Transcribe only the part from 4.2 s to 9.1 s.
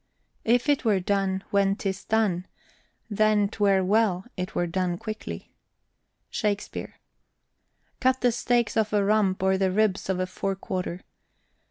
It were done quickly. SHAKSPEARE. Cut the steaks off a